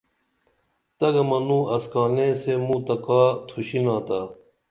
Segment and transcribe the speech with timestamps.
[0.97, 4.21] تگہ منوں اسکانے سے موں تہ کا تُھشِناتا